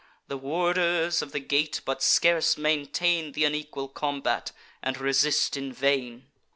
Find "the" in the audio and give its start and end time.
0.29-0.35, 1.31-1.39